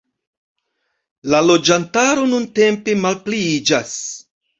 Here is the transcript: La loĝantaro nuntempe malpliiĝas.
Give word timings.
La 1.33 1.41
loĝantaro 1.49 2.23
nuntempe 2.31 2.97
malpliiĝas. 3.03 3.93